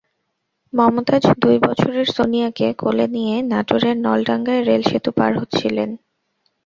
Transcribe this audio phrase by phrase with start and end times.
[0.73, 5.89] মমতাজ দুই বছরের সোনিয়াকে কোলে নিয়ে নাটোরের নলডাঙ্গায় রেলসেতু পার হচ্ছিলেন।